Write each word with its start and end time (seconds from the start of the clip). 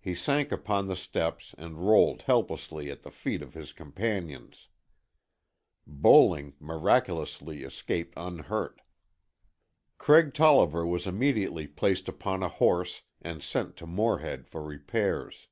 He 0.00 0.14
sank 0.14 0.50
upon 0.50 0.86
the 0.88 0.96
steps 0.96 1.54
and 1.58 1.86
rolled 1.86 2.22
helplessly 2.22 2.90
at 2.90 3.02
the 3.02 3.10
feet 3.10 3.42
of 3.42 3.52
his 3.52 3.74
companions. 3.74 4.68
Bowling 5.86 6.54
miraculously 6.58 7.62
escaped 7.62 8.14
unhurt. 8.16 8.80
Craig 9.98 10.32
Tolliver 10.32 10.86
was 10.86 11.06
immediately 11.06 11.66
placed 11.66 12.08
upon 12.08 12.42
a 12.42 12.48
horse 12.48 13.02
and 13.20 13.42
sent 13.42 13.76
to 13.76 13.86
Morehead 13.86 14.48
for 14.48 14.62
repairs. 14.62 15.48